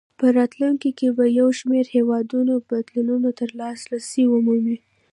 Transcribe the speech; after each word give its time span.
په 0.19 0.25
راتلونکو 0.37 0.89
کې 0.97 1.07
به 1.17 1.25
یو 1.39 1.47
شمېر 1.59 1.85
هېوادونه 1.95 2.53
بدلونونو 2.69 3.29
ته 3.37 3.45
لاسرسی 3.59 4.23
ومومي. 4.27 4.77